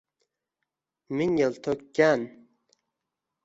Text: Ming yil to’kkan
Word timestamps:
Ming 1.15 1.33
yil 1.39 1.53
to’kkan 1.63 2.21